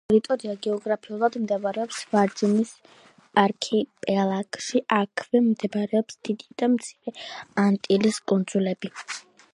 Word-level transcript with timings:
ეს 0.03 0.07
ტერიტორია 0.11 0.53
გეოგრაფიულად 0.65 1.35
მდებარეობს 1.41 1.99
ვირჯინის 2.13 2.71
არქიპელაგში, 3.43 4.81
აქვე 5.01 5.43
მდებარეობს 5.51 6.19
დიდი 6.31 6.51
და 6.63 6.71
მცირე 6.77 7.15
ანტილის 7.67 8.23
კუნძულები. 8.33 8.93